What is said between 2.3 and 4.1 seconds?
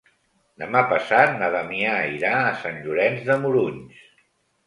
a Sant Llorenç de Morunys.